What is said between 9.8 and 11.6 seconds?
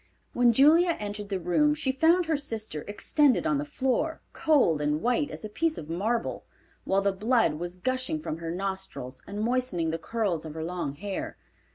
the curls of her long hair.